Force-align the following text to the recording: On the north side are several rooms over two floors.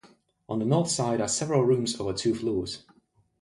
On 0.49 0.57
the 0.57 0.65
north 0.65 0.89
side 0.89 1.21
are 1.21 1.27
several 1.27 1.63
rooms 1.63 1.99
over 1.99 2.11
two 2.11 2.33
floors. 2.33 2.83